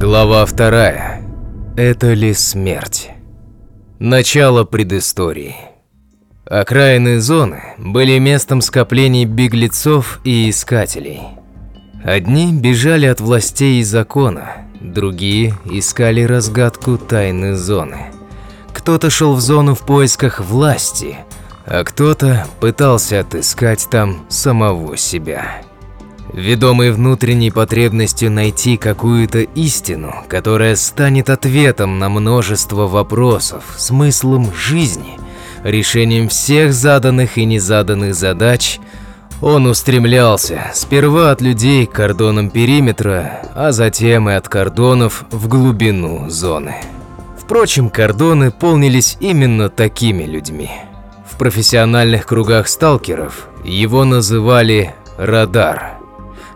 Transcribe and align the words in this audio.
Глава 0.00 0.46
вторая. 0.46 1.20
Это 1.76 2.14
ли 2.14 2.32
смерть? 2.32 3.10
Начало 3.98 4.64
предыстории. 4.64 5.54
Окраины 6.46 7.20
зоны 7.20 7.74
были 7.76 8.18
местом 8.18 8.62
скоплений 8.62 9.26
беглецов 9.26 10.22
и 10.24 10.48
искателей. 10.48 11.20
Одни 12.02 12.50
бежали 12.50 13.04
от 13.04 13.20
властей 13.20 13.80
и 13.80 13.84
закона, 13.84 14.66
другие 14.80 15.52
искали 15.66 16.22
разгадку 16.22 16.96
тайны 16.96 17.54
зоны. 17.54 18.06
Кто-то 18.72 19.10
шел 19.10 19.34
в 19.34 19.40
зону 19.42 19.74
в 19.74 19.80
поисках 19.80 20.40
власти, 20.40 21.18
а 21.66 21.84
кто-то 21.84 22.46
пытался 22.58 23.20
отыскать 23.20 23.86
там 23.90 24.24
самого 24.30 24.96
себя. 24.96 25.60
Ведомый 26.32 26.92
внутренней 26.92 27.50
потребностью 27.50 28.30
найти 28.30 28.76
какую-то 28.76 29.40
истину, 29.40 30.14
которая 30.28 30.76
станет 30.76 31.28
ответом 31.28 31.98
на 31.98 32.08
множество 32.08 32.86
вопросов, 32.86 33.64
смыслом 33.76 34.52
жизни, 34.54 35.18
решением 35.64 36.28
всех 36.28 36.72
заданных 36.72 37.36
и 37.36 37.44
незаданных 37.44 38.14
задач, 38.14 38.78
он 39.42 39.66
устремлялся 39.66 40.70
сперва 40.72 41.32
от 41.32 41.40
людей 41.40 41.86
к 41.86 41.92
кордонам 41.92 42.50
периметра, 42.50 43.42
а 43.54 43.72
затем 43.72 44.28
и 44.28 44.34
от 44.34 44.48
кордонов 44.48 45.24
в 45.30 45.48
глубину 45.48 46.28
зоны. 46.28 46.76
Впрочем, 47.38 47.90
кордоны 47.90 48.52
полнились 48.52 49.16
именно 49.18 49.68
такими 49.68 50.24
людьми. 50.24 50.70
В 51.28 51.36
профессиональных 51.38 52.26
кругах 52.26 52.68
сталкеров 52.68 53.48
его 53.64 54.04
называли 54.04 54.94
«радар». 55.16 55.99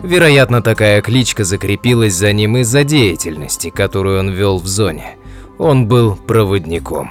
Вероятно, 0.05 0.61
такая 0.61 1.01
кличка 1.01 1.45
закрепилась 1.45 2.13
за 2.13 2.31
ним 2.35 2.59
из-за 2.59 2.85
деятельности, 2.85 3.71
которую 3.71 4.21
он 4.21 4.29
вел 4.29 4.59
в 4.59 4.67
зоне. 4.67 5.17
Он 5.57 5.89
был 5.89 6.15
проводником. 6.15 7.11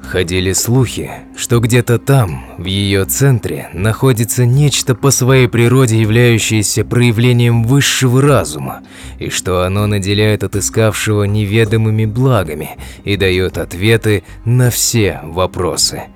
Ходили 0.00 0.52
слухи, 0.52 1.10
что 1.36 1.58
где-то 1.58 1.98
там, 1.98 2.44
в 2.56 2.66
ее 2.66 3.04
центре, 3.04 3.68
находится 3.72 4.46
нечто 4.46 4.94
по 4.94 5.10
своей 5.10 5.48
природе 5.48 6.00
являющееся 6.00 6.84
проявлением 6.84 7.64
высшего 7.64 8.22
разума, 8.22 8.82
и 9.18 9.28
что 9.28 9.64
оно 9.64 9.88
наделяет 9.88 10.44
отыскавшего 10.44 11.24
неведомыми 11.24 12.04
благами 12.04 12.76
и 13.02 13.16
дает 13.16 13.58
ответы 13.58 14.22
на 14.44 14.70
все 14.70 15.18
вопросы– 15.24 16.04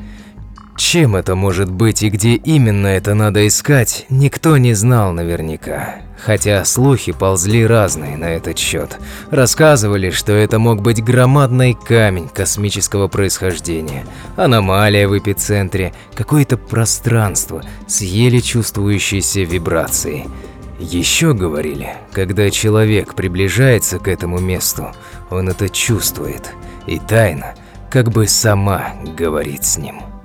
чем 0.77 1.17
это 1.17 1.35
может 1.35 1.71
быть 1.71 2.03
и 2.03 2.11
где 2.11 2.35
именно 2.35 2.87
это 2.87 3.15
надо 3.15 3.47
искать, 3.47 4.07
никто 4.11 4.57
не 4.57 4.75
знал 4.75 5.13
наверняка. 5.13 5.97
Хотя 6.19 6.65
слухи 6.65 7.13
ползли 7.13 7.67
разные 7.67 8.17
на 8.17 8.25
этот 8.25 8.59
счет. 8.59 8.99
Рассказывали, 9.31 10.11
что 10.11 10.33
это 10.33 10.59
мог 10.59 10.83
быть 10.83 11.05
громадный 11.05 11.75
камень 11.75 12.29
космического 12.29 13.09
происхождения, 13.09 14.05
аномалия 14.37 15.09
в 15.09 15.19
эпицентре, 15.19 15.93
какое-то 16.15 16.57
пространство 16.57 17.63
с 17.87 18.01
еле 18.01 18.41
чувствующейся 18.41 19.41
вибрацией. 19.41 20.27
Еще 20.79 21.33
говорили, 21.33 21.95
когда 22.13 22.51
человек 22.51 23.15
приближается 23.15 23.99
к 23.99 24.09
этому 24.09 24.39
месту, 24.39 24.89
он 25.31 25.49
это 25.49 25.69
чувствует, 25.69 26.53
и 26.87 26.99
тайна 26.99 27.55
как 27.91 28.11
бы 28.11 28.27
сама 28.27 28.93
говорит 29.17 29.65
с 29.65 29.79
ним. 29.79 30.16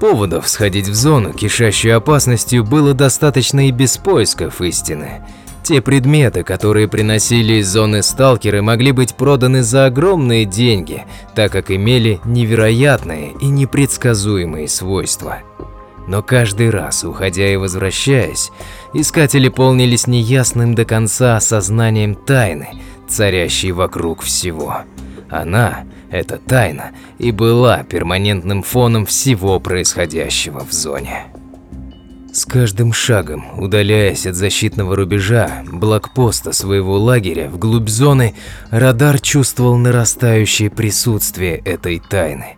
Поводов 0.00 0.46
сходить 0.48 0.88
в 0.88 0.94
зону, 0.94 1.32
кишащую 1.32 1.96
опасностью, 1.96 2.64
было 2.64 2.92
достаточно 2.92 3.68
и 3.68 3.70
без 3.70 3.96
поисков 3.96 4.60
истины. 4.60 5.24
Те 5.62 5.80
предметы, 5.80 6.44
которые 6.44 6.86
приносили 6.86 7.54
из 7.54 7.68
зоны 7.68 8.02
сталкеры, 8.02 8.62
могли 8.62 8.92
быть 8.92 9.16
проданы 9.16 9.62
за 9.62 9.86
огромные 9.86 10.44
деньги, 10.44 11.04
так 11.34 11.50
как 11.50 11.70
имели 11.70 12.20
невероятные 12.24 13.32
и 13.40 13.46
непредсказуемые 13.46 14.68
свойства. 14.68 15.38
Но 16.06 16.22
каждый 16.22 16.70
раз, 16.70 17.02
уходя 17.02 17.48
и 17.48 17.56
возвращаясь, 17.56 18.52
искатели 18.92 19.48
полнились 19.48 20.06
неясным 20.06 20.74
до 20.74 20.84
конца 20.84 21.36
осознанием 21.36 22.14
тайны, 22.14 22.68
царящей 23.08 23.72
вокруг 23.72 24.22
всего. 24.22 24.82
Она 25.30 25.84
эта 26.10 26.38
тайна 26.38 26.92
и 27.18 27.32
была 27.32 27.82
перманентным 27.82 28.62
фоном 28.62 29.06
всего 29.06 29.58
происходящего 29.60 30.64
в 30.64 30.72
зоне. 30.72 31.26
С 32.32 32.44
каждым 32.44 32.92
шагом, 32.92 33.46
удаляясь 33.58 34.26
от 34.26 34.34
защитного 34.34 34.94
рубежа, 34.94 35.64
блокпоста 35.64 36.52
своего 36.52 36.98
лагеря 36.98 37.48
вглубь 37.48 37.88
зоны, 37.88 38.34
радар 38.70 39.18
чувствовал 39.20 39.78
нарастающее 39.78 40.68
присутствие 40.68 41.56
этой 41.56 41.98
тайны. 41.98 42.56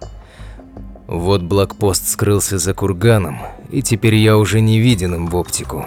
Вот 1.06 1.42
блокпост 1.42 2.08
скрылся 2.08 2.58
за 2.58 2.74
курганом, 2.74 3.38
и 3.70 3.80
теперь 3.80 4.16
я 4.16 4.36
уже 4.36 4.60
не 4.60 4.80
виден 4.80 5.14
им 5.14 5.26
в 5.28 5.36
оптику. 5.36 5.86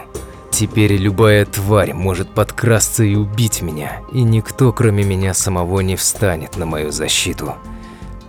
Теперь 0.61 0.95
любая 0.95 1.45
тварь 1.45 1.91
может 1.91 2.29
подкрасться 2.29 3.03
и 3.03 3.15
убить 3.15 3.63
меня, 3.63 4.01
и 4.11 4.21
никто, 4.21 4.71
кроме 4.71 5.03
меня 5.03 5.33
самого, 5.33 5.79
не 5.79 5.95
встанет 5.95 6.55
на 6.55 6.67
мою 6.67 6.91
защиту. 6.91 7.55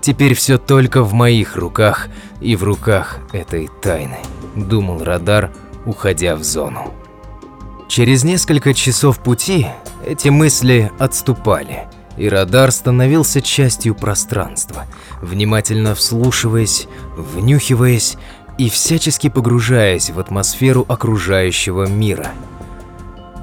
Теперь 0.01 0.33
все 0.33 0.57
только 0.57 1.03
в 1.03 1.13
моих 1.13 1.57
руках 1.57 2.09
и 2.41 2.57
в 2.57 2.65
руках 2.65 3.19
этой 3.33 3.69
тайны, 3.83 4.17
думал 4.57 5.05
радар, 5.05 5.53
уходя 5.85 6.35
в 6.37 6.43
зону. 6.43 6.95
Через 7.87 8.25
несколько 8.25 8.73
часов 8.73 9.19
пути 9.19 9.67
эти 10.03 10.31
мысли 10.31 10.91
отступали, 10.99 11.81
и 12.17 12.31
радар 12.31 12.73
становился 12.73 13.43
частью 13.43 13.95
пространства, 13.95 14.87
внимательно 15.21 15.95
вслушиваясь, 15.95 16.89
внюхиваясь 17.15 18.17
и 18.59 18.69
всячески 18.69 19.29
погружаясь 19.29 20.11
в 20.11 20.19
атмосферу 20.19 20.85
окружающего 20.89 21.87
мира. 21.87 22.33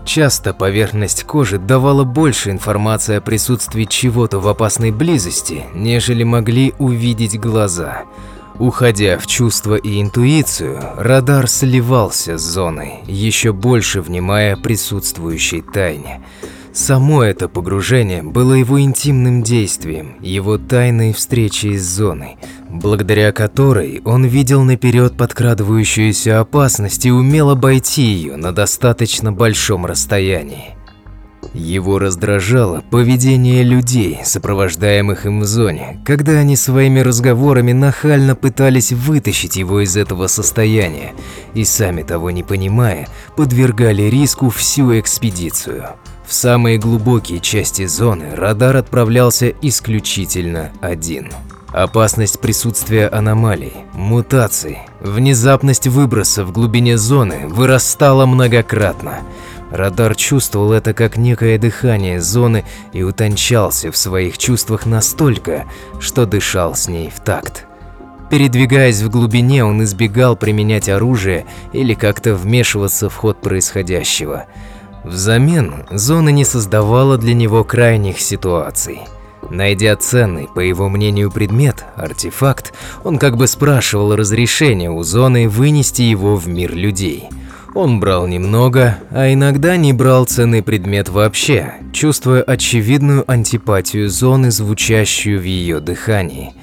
Часто 0.06 0.54
поверхность 0.54 1.24
кожи 1.24 1.60
давала 1.60 2.04
больше 2.04 2.50
информации 2.50 3.18
о 3.18 3.22
присутствии 3.22 3.84
чего-то 3.84 4.40
в 4.40 4.48
опасной 4.48 4.92
близости, 4.92 5.66
нежели 5.76 6.24
могли 6.24 6.74
увидеть 6.80 7.40
глаза. 7.40 8.06
Уходя 8.58 9.18
в 9.18 9.28
чувство 9.28 9.76
и 9.76 10.02
интуицию, 10.02 10.82
радар 10.98 11.48
сливался 11.48 12.38
с 12.38 12.42
зоной, 12.42 13.04
еще 13.06 13.54
больше 13.54 14.02
внимая 14.02 14.58
присутствующей 14.58 15.62
тайне. 15.62 16.22
Само 16.72 17.24
это 17.24 17.50
погружение 17.50 18.22
было 18.22 18.54
его 18.54 18.80
интимным 18.80 19.42
действием, 19.42 20.16
его 20.22 20.58
тайной 20.58 21.14
встречей 21.14 21.78
с 21.78 21.84
зоной, 21.84 22.38
благодаря 22.70 23.32
которой 23.32 24.02
он 24.06 24.26
видел 24.26 24.64
наперед 24.64 25.18
подкрадывающуюся 25.18 26.40
опасность 26.40 27.06
и 27.06 27.12
умел 27.12 27.50
обойти 27.50 28.04
ее 28.04 28.38
на 28.38 28.52
достаточно 28.52 29.32
большом 29.32 29.88
расстоянии. 29.88 30.76
Его 31.56 31.98
раздражало 31.98 32.84
поведение 32.92 33.64
людей, 33.64 34.20
сопровождаемых 34.24 35.26
им 35.26 35.40
в 35.40 35.46
зоне, 35.46 36.00
когда 36.06 36.34
они 36.34 36.56
своими 36.56 37.00
разговорами 37.00 37.72
нахально 37.72 38.36
пытались 38.36 38.92
вытащить 38.92 39.56
его 39.56 39.80
из 39.80 39.98
этого 39.98 40.28
состояния 40.28 41.14
и, 41.56 41.64
сами 41.64 42.04
того 42.04 42.30
не 42.30 42.44
понимая, 42.44 43.08
подвергали 43.36 44.04
риску 44.04 44.52
всю 44.52 45.00
экспедицию. 45.00 45.90
В 46.30 46.34
самые 46.34 46.78
глубокие 46.78 47.40
части 47.40 47.88
зоны 47.88 48.36
радар 48.36 48.78
отправлялся 48.78 49.50
исключительно 49.64 50.70
один. 50.80 51.32
Опасность 51.70 52.40
присутствия 52.40 53.08
аномалий, 53.08 53.74
мутаций, 53.94 54.78
внезапность 55.00 55.88
выброса 55.88 56.46
в 56.46 56.52
глубине 56.52 57.00
зоны 57.00 57.48
вырастала 57.48 58.28
многократно. 58.28 59.22
Радар 59.72 60.16
чувствовал 60.16 60.72
это 60.72 60.94
как 60.94 61.18
некое 61.18 61.58
дыхание 61.58 62.22
зоны 62.22 62.64
и 62.94 63.02
утончался 63.02 63.92
в 63.92 63.98
своих 63.98 64.38
чувствах 64.38 64.86
настолько, 64.86 65.66
что 66.00 66.28
дышал 66.28 66.76
с 66.76 66.88
ней 66.88 67.10
в 67.10 67.20
такт. 67.22 67.66
Передвигаясь 68.30 69.02
в 69.02 69.10
глубине, 69.10 69.66
он 69.66 69.84
избегал 69.84 70.36
применять 70.36 70.90
оружие 70.90 71.48
или 71.74 71.96
как-то 71.96 72.36
вмешиваться 72.36 73.10
в 73.10 73.16
ход 73.16 73.42
происходящего– 73.42 74.46
Взамен 75.04 75.86
зона 75.92 76.30
не 76.30 76.46
создавала 76.46 77.18
для 77.18 77.34
него 77.34 77.64
крайних 77.64 78.20
ситуаций. 78.20 79.02
Найдя 79.50 79.96
ценный, 79.96 80.48
по 80.54 80.60
его 80.60 80.90
мнению, 80.90 81.32
предмет, 81.32 81.86
артефакт, 81.96 82.74
он 83.04 83.18
как 83.18 83.38
бы 83.38 83.48
спрашивал 83.48 84.16
разрешения 84.16 84.92
у 84.92 85.02
зоны 85.04 85.48
вынести 85.48 86.02
его 86.02 86.36
в 86.36 86.48
мир 86.48 86.76
людей. 86.76 87.30
Он 87.74 88.00
брал 88.00 88.28
немного, 88.28 88.98
а 89.12 89.32
иногда 89.32 89.78
не 89.78 89.94
брал 89.94 90.26
ценный 90.26 90.62
предмет 90.62 91.08
вообще, 91.10 91.76
чувствуя 91.94 92.42
очевидную 92.42 93.24
антипатию 93.32 94.10
зоны, 94.10 94.52
звучащую 94.52 95.40
в 95.40 95.44
ее 95.44 95.80
дыхании. 95.80 96.54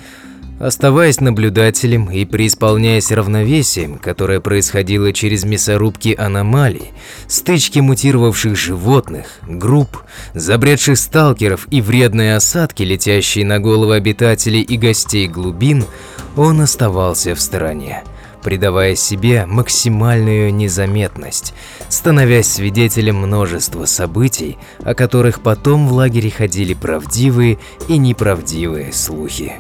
Оставаясь 0.59 1.21
наблюдателем 1.21 2.11
и 2.11 2.25
преисполняясь 2.25 3.13
равновесием, 3.13 3.99
которое 3.99 4.41
происходило 4.41 5.13
через 5.13 5.45
мясорубки 5.45 6.15
аномалий, 6.19 6.93
стычки 7.29 7.81
мутировавших 7.81 8.57
животных, 8.57 9.41
групп, 9.47 9.99
забредших 10.33 10.97
сталкеров 10.97 11.69
и 11.71 11.83
вредные 11.83 12.37
осадки, 12.37 12.83
летящие 12.83 13.45
на 13.45 13.59
головы 13.59 13.97
обитателей 13.97 14.63
и 14.63 14.79
гостей 14.79 15.29
глубин, 15.29 15.85
он 16.37 16.63
оставался 16.63 17.35
в 17.35 17.41
стороне, 17.41 18.03
придавая 18.43 18.95
себе 18.95 19.45
максимальную 19.45 20.55
незаметность, 20.55 21.53
становясь 21.91 22.51
свидетелем 22.51 23.17
множества 23.17 23.85
событий, 23.85 24.57
о 24.83 24.95
которых 24.95 25.43
потом 25.43 25.87
в 25.87 25.93
лагере 25.93 26.31
ходили 26.31 26.73
правдивые 26.73 27.59
и 27.89 27.99
неправдивые 27.99 28.95
слухи. 28.95 29.53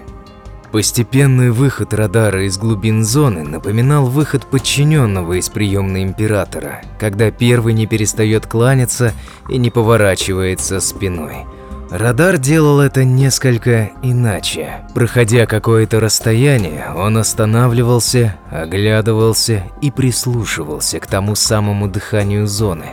Постепенный 0.72 1.50
выход 1.50 1.94
радара 1.94 2.44
из 2.44 2.58
глубин 2.58 3.04
зоны 3.04 3.44
напоминал 3.44 4.06
выход 4.06 4.46
подчиненного 4.46 5.34
из 5.34 5.48
приемной 5.48 6.02
императора, 6.02 6.82
когда 6.98 7.30
первый 7.30 7.72
не 7.72 7.86
перестает 7.86 8.46
кланяться 8.46 9.12
и 9.48 9.58
не 9.58 9.70
поворачивается 9.70 10.80
спиной. 10.80 11.46
Радар 11.90 12.36
делал 12.36 12.80
это 12.80 13.04
несколько 13.04 13.92
иначе. 14.02 14.84
Проходя 14.92 15.46
какое-то 15.46 16.00
расстояние, 16.00 16.92
он 16.96 17.16
останавливался, 17.16 18.36
оглядывался 18.50 19.62
и 19.80 19.92
прислушивался 19.92 20.98
к 20.98 21.06
тому 21.06 21.36
самому 21.36 21.86
дыханию 21.86 22.48
зоны, 22.48 22.86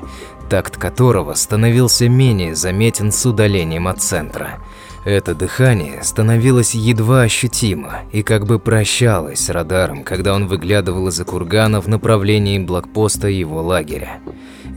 такт 0.48 0.78
которого 0.78 1.34
становился 1.34 2.08
менее 2.08 2.54
заметен 2.54 3.12
с 3.12 3.26
удалением 3.26 3.88
от 3.88 4.00
центра. 4.00 4.60
Это 5.06 5.36
дыхание 5.36 6.02
становилось 6.02 6.76
едва 6.76 7.24
ощутимо 7.24 8.02
и 8.14 8.24
как 8.24 8.46
бы 8.46 8.58
прощалось 8.58 9.40
с 9.40 9.50
радаром, 9.50 10.04
когда 10.04 10.34
он 10.34 10.48
выглядывал 10.48 11.10
из-за 11.10 11.26
кургана 11.26 11.82
в 11.82 11.90
направлении 11.90 12.58
блокпоста 12.58 13.28
его 13.28 13.62
лагеря. 13.62 14.22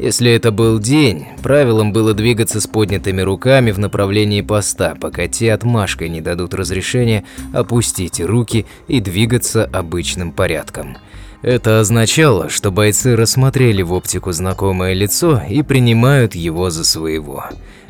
Если 0.01 0.31
это 0.33 0.51
был 0.51 0.81
день, 0.81 1.27
правилом 1.43 1.93
было 1.93 2.13
двигаться 2.13 2.61
с 2.61 2.67
поднятыми 2.67 3.23
руками 3.23 3.71
в 3.71 3.79
направлении 3.79 4.43
поста, 4.43 4.97
пока 5.01 5.29
те 5.29 5.53
отмашкой 5.53 6.09
не 6.09 6.21
дадут 6.21 6.55
разрешения 6.55 7.25
опустить 7.55 8.21
руки 8.21 8.67
и 8.89 9.01
двигаться 9.01 9.65
обычным 9.65 10.33
порядком. 10.33 10.97
Это 11.41 11.81
означало, 11.81 12.49
что 12.49 12.73
бойцы 12.73 13.15
рассмотрели 13.15 13.83
в 13.83 13.93
оптику 13.93 14.33
знакомое 14.33 14.93
лицо 14.93 15.41
и 15.49 15.63
принимают 15.63 16.35
его 16.35 16.71
за 16.71 16.85
своего. 16.85 17.45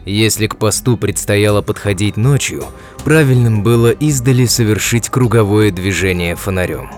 Если 0.06 0.46
к 0.46 0.56
посту 0.56 0.96
предстояло 0.96 1.62
подходить 1.62 2.16
ночью, 2.16 2.64
правильным 3.04 3.64
было 3.64 3.90
издали 3.90 4.46
совершить 4.46 5.08
круговое 5.08 5.72
движение 5.72 6.36
фонарем. 6.36 6.90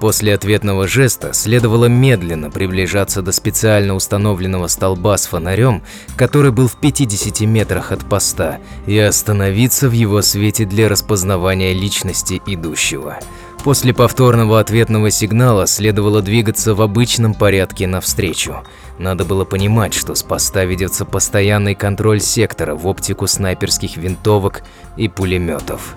После 0.00 0.34
ответного 0.34 0.88
жеста 0.88 1.32
следовало 1.32 1.86
медленно 1.86 2.50
приближаться 2.50 3.22
до 3.22 3.30
специально 3.30 3.94
установленного 3.94 4.66
столба 4.66 5.16
с 5.16 5.26
фонарем, 5.26 5.82
который 6.16 6.50
был 6.50 6.66
в 6.68 6.76
50 6.76 7.40
метрах 7.42 7.92
от 7.92 8.04
поста, 8.04 8.58
и 8.86 8.98
остановиться 8.98 9.88
в 9.88 9.92
его 9.92 10.20
свете 10.20 10.64
для 10.64 10.88
распознавания 10.88 11.72
личности 11.72 12.42
идущего. 12.46 13.20
После 13.64 13.92
повторного 13.92 14.60
ответного 14.60 15.10
сигнала 15.10 15.66
следовало 15.66 16.22
двигаться 16.22 16.74
в 16.74 16.82
обычном 16.82 17.34
порядке 17.34 17.86
навстречу. 17.86 18.62
Надо 18.98 19.24
было 19.24 19.44
понимать, 19.44 19.92
что 19.92 20.14
с 20.14 20.22
поста 20.22 20.64
ведется 20.64 21.04
постоянный 21.04 21.74
контроль 21.74 22.20
сектора 22.20 22.74
в 22.74 22.86
оптику 22.86 23.26
снайперских 23.26 23.96
винтовок 23.96 24.62
и 24.96 25.08
пулеметов. 25.08 25.96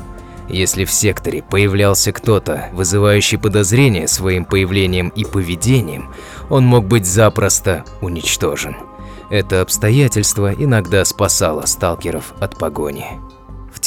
Если 0.50 0.84
в 0.84 0.92
секторе 0.92 1.44
появлялся 1.44 2.12
кто-то, 2.12 2.70
вызывающий 2.74 3.38
подозрения 3.38 4.08
своим 4.08 4.46
появлением 4.46 5.10
и 5.10 5.24
поведением, 5.24 6.10
он 6.50 6.66
мог 6.66 6.86
быть 6.86 7.06
запросто 7.06 7.86
уничтожен. 8.02 8.76
Это 9.30 9.62
обстоятельство 9.62 10.52
иногда 10.52 11.06
спасало 11.06 11.68
сталкеров 11.68 12.34
от 12.40 12.58
погони. 12.58 13.06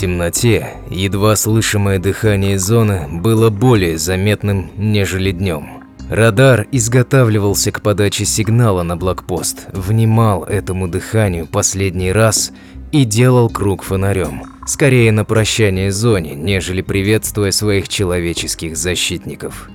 Темноте 0.02 0.66
едва 0.90 1.37
слышимое 1.37 2.00
дыхание 2.00 2.58
зоны 2.58 3.06
было 3.08 3.50
более 3.50 3.99
заметным, 3.99 4.72
нежели 4.76 5.31
днем. 5.31 5.84
Радар 6.10 6.66
изготавливался 6.72 7.70
к 7.70 7.82
подаче 7.82 8.25
сигнала 8.25 8.82
на 8.82 8.96
блокпост, 8.96 9.69
внимал 9.72 10.43
этому 10.43 10.88
дыханию 10.88 11.46
последний 11.46 12.10
раз 12.10 12.50
и 12.90 13.04
делал 13.04 13.49
круг 13.49 13.84
фонарем, 13.84 14.43
скорее 14.66 15.12
на 15.12 15.25
прощание 15.25 15.93
зоне, 15.93 16.34
нежели 16.34 16.82
приветствуя 16.82 17.52
своих 17.52 17.88
человеческих 17.88 18.76
защитников. 18.76 19.70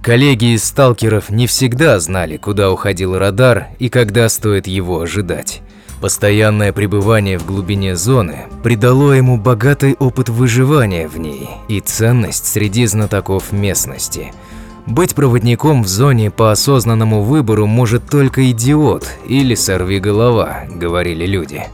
Коллеги 0.00 0.54
из 0.54 0.62
сталкеров 0.62 1.28
не 1.28 1.48
всегда 1.48 1.98
знали, 1.98 2.36
куда 2.36 2.70
уходил 2.70 3.18
радар 3.18 3.66
и 3.80 3.88
когда 3.88 4.28
стоит 4.28 4.68
его 4.68 5.00
ожидать. 5.00 5.60
Постоянное 6.00 6.72
пребывание 6.72 7.38
в 7.38 7.46
глубине 7.46 7.96
зоны 7.96 8.44
придало 8.62 9.12
ему 9.12 9.38
богатый 9.38 9.94
опыт 9.98 10.28
выживания 10.28 11.08
в 11.08 11.18
ней 11.18 11.48
и 11.68 11.80
ценность 11.80 12.46
среди 12.46 12.84
знатоков 12.86 13.50
местности. 13.50 14.32
Быть 14.84 15.14
проводником 15.14 15.82
в 15.82 15.88
зоне 15.88 16.30
по 16.30 16.52
осознанному 16.52 17.22
выбору 17.22 17.66
может 17.66 18.08
только 18.08 18.50
идиот 18.50 19.08
или 19.26 19.54
сорвиголова, 19.54 20.64
говорили 20.68 21.26
люди. 21.26 21.64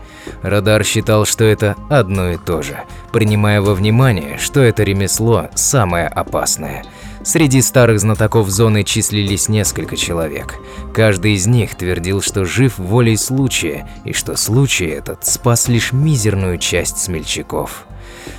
Радар 0.41 0.85
считал, 0.85 1.27
что 1.27 1.45
это 1.45 1.75
одно 1.91 2.31
и 2.31 2.37
то 2.37 2.63
же, 2.63 2.79
принимая 3.13 3.61
во 3.61 3.75
внимание, 3.75 4.39
что 4.39 4.61
это 4.61 4.85
ремесло 4.85 5.49
самое 5.55 6.07
опасное– 6.07 6.85
Среди 7.25 7.63
старых 7.63 8.01
знатоков 8.01 8.51
зоны 8.51 8.83
числились 8.83 9.49
несколько 9.49 9.97
человек. 9.97 10.57
Каждый 10.93 11.35
из 11.35 11.47
них 11.47 11.77
твердил, 11.77 12.21
что 12.21 12.45
жив 12.45 12.79
волей 12.79 13.17
случая, 13.17 13.89
и 14.05 14.13
что 14.13 14.37
случай 14.37 14.87
этот 14.87 15.25
спас 15.25 15.69
лишь 15.69 15.93
мизерную 15.93 16.59
часть 16.59 16.99
смельчаков. 16.99 17.87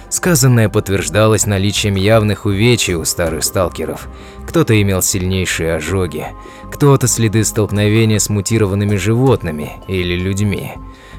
Сказанное 0.10 0.68
подтверждалось 0.68 1.46
наличием 1.46 1.96
явных 1.96 2.46
увечий 2.46 2.96
у 2.96 3.06
старых 3.06 3.46
сталкеров. 3.46 4.10
Кто-то 4.46 4.80
имел 4.80 5.02
сильнейшие 5.02 5.76
ожоги, 5.76 6.28
кто-то 6.72 7.08
следы 7.08 7.44
столкновения 7.46 8.20
с 8.20 8.30
мутированными 8.30 8.98
животными 8.98 9.72
или 9.88 10.16
людьми, 10.16 10.74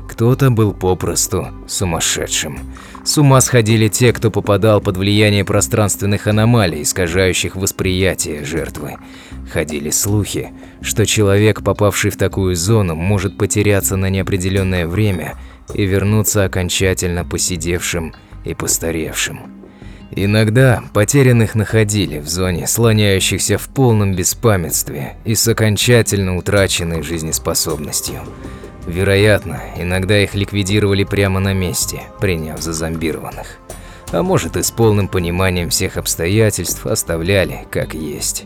кто-то 0.07 0.51
был 0.51 0.73
попросту 0.75 1.49
сумасшедшим. 1.67 2.59
С 3.05 3.19
ума 3.19 3.43
сходили 3.43 3.89
те, 3.89 4.15
кто 4.15 4.31
попадал 4.31 4.81
под 4.81 4.97
влияние 4.97 5.45
пространственных 5.45 6.27
аномалий, 6.27 6.83
искажающих 6.83 7.55
восприятие 7.55 8.45
жертвы. 8.45 8.97
Ходили 9.53 9.91
слухи, 9.91 10.53
что 10.81 11.05
человек, 11.05 11.63
попавший 11.63 12.11
в 12.11 12.17
такую 12.17 12.57
зону, 12.57 12.95
может 12.95 13.37
потеряться 13.37 13.97
на 13.97 14.09
неопределенное 14.09 14.87
время 14.87 15.35
и 15.75 15.85
вернуться 15.85 16.45
окончательно 16.45 17.27
посидевшим 17.27 18.15
и 18.47 18.55
постаревшим. 18.55 19.41
Иногда 20.17 20.83
потерянных 20.95 21.55
находили 21.55 22.21
в 22.21 22.29
зоне, 22.29 22.67
слоняющихся 22.67 23.59
в 23.59 23.69
полном 23.69 24.15
беспамятстве 24.15 25.17
и 25.27 25.35
с 25.35 25.47
окончательно 25.47 26.39
утраченной 26.39 27.03
жизнеспособностью. 27.03 28.21
Вероятно, 28.87 29.61
иногда 29.77 30.23
их 30.23 30.35
ликвидировали 30.35 31.05
прямо 31.05 31.41
на 31.41 31.53
месте, 31.53 32.03
приняв 32.21 32.61
за 32.61 32.73
зомбированных. 32.73 33.59
А 34.13 34.23
может 34.23 34.57
и 34.57 34.63
с 34.63 34.71
полным 34.71 35.09
пониманием 35.09 35.71
всех 35.71 35.97
обстоятельств 35.97 36.87
оставляли 36.87 37.67
как 37.71 37.95
есть. 37.95 38.45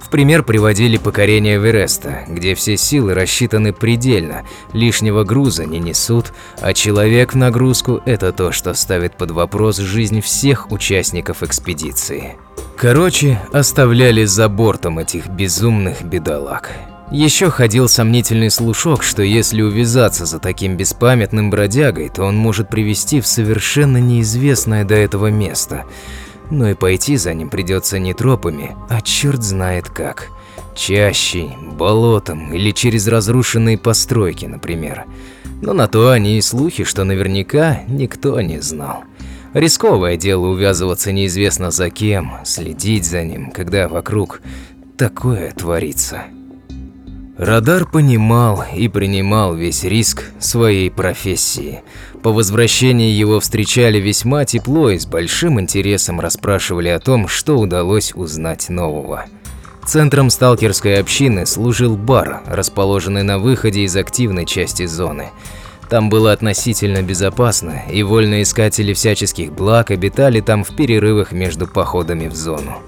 В 0.00 0.10
пример 0.10 0.42
приводили 0.42 0.98
покорение 0.98 1.58
Вереста, 1.58 2.24
где 2.28 2.54
все 2.54 2.76
силы 2.76 3.14
рассчитаны 3.14 3.72
предельно, 3.72 4.42
лишнего 4.74 5.24
груза 5.24 5.64
не 5.64 5.78
несут, 5.78 6.34
а 6.60 6.74
человек 6.74 7.32
в 7.32 7.36
нагрузку– 7.36 8.02
это 8.04 8.30
то, 8.32 8.52
что 8.52 8.74
ставит 8.74 9.16
под 9.16 9.30
вопрос 9.30 9.78
жизнь 9.78 10.20
всех 10.20 10.70
участников 10.70 11.42
экспедиции. 11.42 12.36
Короче, 12.76 13.40
оставляли 13.52 14.24
за 14.24 14.50
бортом 14.50 14.98
этих 14.98 15.28
безумных 15.28 16.02
бедолаг. 16.02 16.70
Еще 17.12 17.50
ходил 17.50 17.90
сомнительный 17.90 18.50
слушок, 18.50 19.02
что 19.02 19.22
если 19.22 19.60
увязаться 19.60 20.24
за 20.24 20.38
таким 20.38 20.78
беспамятным 20.78 21.50
бродягой, 21.50 22.08
то 22.08 22.22
он 22.22 22.38
может 22.38 22.70
привести 22.70 23.20
в 23.20 23.26
совершенно 23.26 23.98
неизвестное 23.98 24.86
до 24.86 24.94
этого 24.94 25.26
место. 25.26 25.84
Но 26.50 26.70
и 26.70 26.74
пойти 26.74 27.18
за 27.18 27.34
ним 27.34 27.50
придется 27.50 27.98
не 27.98 28.14
тропами, 28.14 28.74
а 28.88 29.02
черт 29.02 29.42
знает 29.42 29.90
как. 29.90 30.28
Чащей, 30.74 31.50
болотом 31.72 32.54
или 32.54 32.70
через 32.70 33.06
разрушенные 33.06 33.76
постройки, 33.76 34.46
например. 34.46 35.04
Но 35.60 35.74
на 35.74 35.88
то 35.88 36.08
они 36.08 36.38
и 36.38 36.40
слухи, 36.40 36.84
что 36.84 37.04
наверняка 37.04 37.82
никто 37.88 38.40
не 38.40 38.62
знал. 38.62 39.04
Рисковое 39.52 40.16
дело 40.16 40.46
увязываться 40.46 41.12
неизвестно 41.12 41.70
за 41.72 41.90
кем, 41.90 42.38
следить 42.46 43.04
за 43.04 43.22
ним, 43.22 43.50
когда 43.50 43.86
вокруг 43.86 44.40
такое 44.96 45.50
творится. 45.50 46.24
Радар 47.42 47.86
понимал 47.86 48.64
и 48.72 48.86
принимал 48.86 49.56
весь 49.56 49.82
риск 49.82 50.26
своей 50.38 50.92
профессии. 50.92 51.82
По 52.22 52.30
возвращении 52.30 53.10
его 53.10 53.40
встречали 53.40 53.98
весьма 53.98 54.44
тепло 54.44 54.90
и 54.90 54.98
с 55.00 55.06
большим 55.06 55.58
интересом 55.58 56.20
расспрашивали 56.20 56.86
о 56.86 57.00
том, 57.00 57.26
что 57.26 57.58
удалось 57.58 58.12
узнать 58.14 58.68
нового. 58.68 59.24
Центром 59.84 60.30
сталкерской 60.30 61.00
общины 61.00 61.44
служил 61.44 61.96
бар, 61.96 62.42
расположенный 62.46 63.24
на 63.24 63.40
выходе 63.40 63.80
из 63.80 63.96
активной 63.96 64.46
части 64.46 64.86
зоны. 64.86 65.30
Там 65.90 66.10
было 66.10 66.30
относительно 66.30 67.02
безопасно, 67.02 67.82
и 67.90 68.04
вольные 68.04 68.44
искатели 68.44 68.94
всяческих 68.94 69.52
благ 69.52 69.90
обитали 69.90 70.40
там 70.40 70.62
в 70.62 70.76
перерывах 70.76 71.32
между 71.32 71.66
походами 71.66 72.28
в 72.28 72.36
зону. 72.36 72.78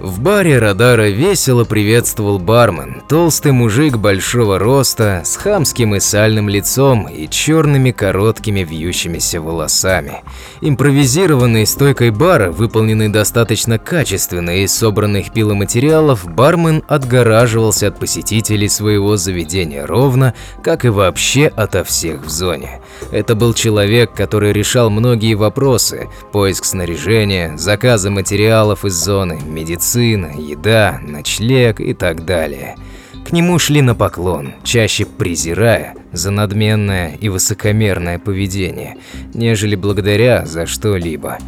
В 0.00 0.20
баре 0.20 0.58
Радара 0.58 1.08
весело 1.08 1.64
приветствовал 1.64 2.38
бармен, 2.38 3.02
толстый 3.08 3.52
мужик 3.52 3.96
большого 3.96 4.58
роста, 4.58 5.22
с 5.24 5.36
хамским 5.36 5.94
и 5.94 6.00
сальным 6.00 6.50
лицом 6.50 7.08
и 7.08 7.26
черными 7.28 7.92
короткими 7.92 8.60
вьющимися 8.60 9.40
волосами. 9.40 10.22
Импровизированной 10.60 11.66
стойкой 11.66 12.10
бара, 12.10 12.50
выполненной 12.50 13.08
достаточно 13.08 13.78
качественно 13.78 14.62
из 14.62 14.74
собранных 14.74 15.32
пиломатериалов, 15.32 16.30
бармен 16.30 16.82
отгораживался 16.88 17.88
от 17.88 17.98
посетителей 17.98 18.68
своего 18.68 19.16
заведения 19.16 19.86
ровно, 19.86 20.34
как 20.62 20.84
и 20.84 20.88
вообще 20.88 21.46
ото 21.46 21.84
всех 21.84 22.22
в 22.22 22.28
зоне. 22.28 22.82
Это 23.12 23.34
был 23.34 23.54
человек, 23.54 24.12
который 24.12 24.52
решал 24.52 24.90
многие 24.90 25.34
вопросы– 25.34 26.08
поиск 26.32 26.66
снаряжения, 26.66 27.56
заказы 27.56 28.10
материалов 28.10 28.84
из 28.84 28.92
зоны, 28.92 29.40
медицины, 29.46 29.85
медицина, 29.86 30.32
еда, 30.36 31.00
ночлег 31.02 31.80
и 31.80 31.94
так 31.94 32.24
далее. 32.24 32.76
К 33.24 33.32
нему 33.32 33.58
шли 33.58 33.82
на 33.82 33.94
поклон, 33.94 34.54
чаще 34.64 35.04
презирая 35.04 35.94
за 36.12 36.30
надменное 36.30 37.16
и 37.20 37.28
высокомерное 37.28 38.18
поведение, 38.18 38.96
нежели 39.34 39.76
благодаря 39.76 40.44
за 40.44 40.66
что-либо. 40.66 41.38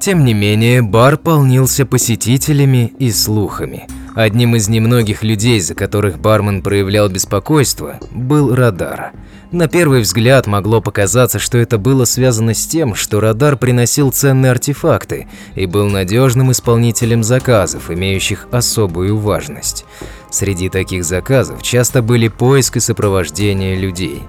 Тем 0.00 0.24
не 0.24 0.34
менее, 0.34 0.82
бар 0.82 1.16
полнился 1.16 1.86
посетителями 1.86 2.92
и 2.98 3.10
слухами. 3.10 3.86
Одним 4.16 4.56
из 4.56 4.68
немногих 4.68 5.22
людей, 5.22 5.60
за 5.60 5.74
которых 5.74 6.18
бармен 6.18 6.62
проявлял 6.62 7.10
беспокойство, 7.10 8.00
был 8.10 8.54
Радар– 8.54 9.12
на 9.52 9.68
первый 9.68 10.00
взгляд 10.00 10.48
могло 10.48 10.80
показаться, 10.80 11.38
что 11.38 11.56
это 11.56 11.78
было 11.78 12.04
связано 12.04 12.52
с 12.52 12.66
тем, 12.66 12.96
что 12.96 13.20
радар 13.20 13.56
приносил 13.56 14.10
ценные 14.10 14.50
артефакты 14.50 15.28
и 15.54 15.66
был 15.66 15.86
надежным 15.88 16.50
исполнителем 16.50 17.22
заказов, 17.22 17.90
имеющих 17.90 18.48
особую 18.50 19.16
важность. 19.16 19.84
Среди 20.30 20.68
таких 20.68 21.04
заказов 21.04 21.62
часто 21.62 22.02
были 22.02 22.26
поиск 22.26 22.76
и 22.76 22.80
сопровождение 22.80 23.76
людей. 23.76 24.22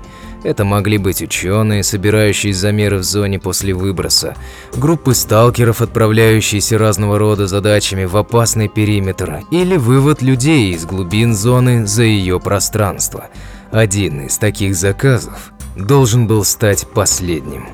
Это 0.43 0.63
могли 0.63 0.97
быть 0.97 1.21
ученые, 1.21 1.83
собирающие 1.83 2.53
замеры 2.53 2.97
в 2.99 3.03
зоне 3.03 3.39
после 3.39 3.73
выброса, 3.73 4.35
группы 4.75 5.13
сталкеров, 5.13 5.81
отправляющиеся 5.81 6.77
разного 6.77 7.17
рода 7.17 7.47
задачами 7.47 8.05
в 8.05 8.15
опасный 8.15 8.67
периметр, 8.67 9.41
или 9.51 9.77
вывод 9.77 10.21
людей 10.21 10.73
из 10.73 10.85
глубин 10.85 11.33
зоны 11.35 11.85
за 11.85 12.03
ее 12.03 12.39
пространство– 12.39 13.27
один 13.71 14.21
из 14.21 14.37
таких 14.37 14.75
заказов 14.75 15.51
должен 15.75 16.25
был 16.25 16.43
стать 16.45 16.87
последним. 16.87 17.67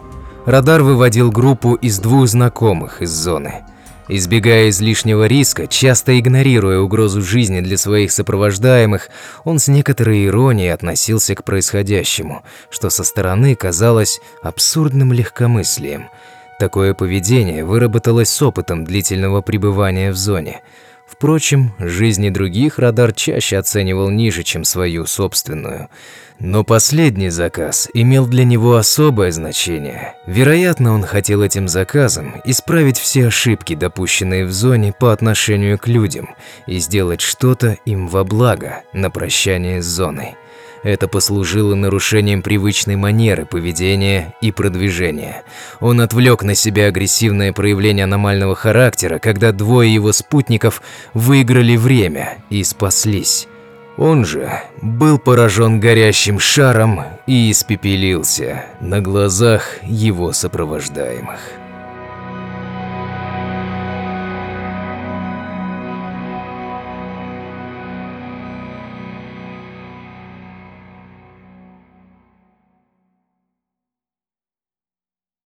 Радар 0.45 0.81
выводил 0.81 1.31
группу 1.31 1.75
из 1.75 1.99
двух 1.99 2.27
знакомых 2.27 3.01
из 3.01 3.11
зоны. 3.11 3.63
Избегая 4.09 4.69
излишнего 4.69 5.27
риска, 5.27 5.65
часто 5.67 6.19
игнорируя 6.19 6.79
угрозу 6.79 7.21
жизни 7.21 7.61
для 7.61 7.77
своих 7.77 8.11
сопровождаемых, 8.11 9.09
он 9.45 9.59
с 9.59 9.69
некоторой 9.69 10.25
иронией 10.25 10.73
относился 10.73 11.35
к 11.35 11.45
происходящему, 11.45 12.43
что 12.69 12.89
со 12.89 13.05
стороны 13.05 13.55
казалось 13.55 14.19
абсурдным 14.41 15.13
легкомыслием. 15.13 16.09
Такое 16.59 16.93
поведение 16.93 17.63
выработалось 17.63 18.29
с 18.29 18.41
опытом 18.41 18.83
длительного 18.83 19.41
пребывания 19.41 20.11
в 20.11 20.17
зоне– 20.17 20.61
Впрочем, 21.13 21.73
жизни 21.77 22.29
других 22.29 22.79
радар 22.79 23.13
чаще 23.13 23.57
оценивал 23.57 24.09
ниже, 24.09 24.41
чем 24.41 24.63
свою 24.63 25.05
собственную. 25.05 25.89
Но 26.39 26.63
последний 26.63 27.29
заказ 27.29 27.87
имел 27.93 28.25
для 28.25 28.43
него 28.43 28.77
особое 28.77 29.31
значение. 29.31 30.15
Вероятно, 30.25 30.91
он 30.91 31.03
хотел 31.03 31.43
этим 31.43 31.67
заказом 31.67 32.41
исправить 32.45 32.97
все 32.97 33.27
ошибки, 33.27 33.75
допущенные 33.75 34.45
в 34.45 34.51
зоне 34.51 34.91
по 34.91 35.13
отношению 35.13 35.77
к 35.77 35.87
людям, 35.87 36.29
и 36.65 36.79
сделать 36.79 37.21
что-то 37.21 37.77
им 37.85 38.07
во 38.07 38.23
благо 38.23 38.81
на 38.91 39.11
прощание 39.11 39.83
с 39.83 39.85
зоной. 39.85 40.35
Это 40.83 41.07
послужило 41.07 41.75
нарушением 41.75 42.41
привычной 42.41 42.97
манеры 42.97 43.45
поведения 43.45 44.35
и 44.41 44.51
продвижения. 44.51 45.43
Он 45.79 46.01
отвлек 46.01 46.43
на 46.43 46.55
себя 46.55 46.87
агрессивное 46.87 47.53
проявление 47.53 48.03
аномального 48.03 48.53
характера, 48.53 49.17
когда 49.17 49.53
двое 49.53 49.93
его 49.93 50.11
спутников 50.11 50.81
выиграли 51.13 51.77
время 51.77 52.37
и 52.49 52.63
спаслись. 52.65 53.47
Он 53.95 54.25
же 54.25 54.51
был 54.81 55.19
поражен 55.19 55.79
горящим 55.79 56.39
шаром 56.39 57.01
и 57.27 57.51
испепелился 57.51 58.65
на 58.81 58.99
глазах 59.01 59.63
его 59.83 60.33
сопровождаемых. 60.33 61.62